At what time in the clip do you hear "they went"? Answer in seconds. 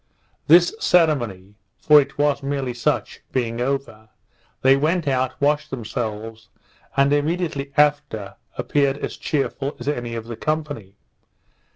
4.63-5.07